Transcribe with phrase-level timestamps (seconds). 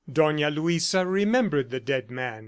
[0.11, 2.39] Dona Luisa remembered the dead man.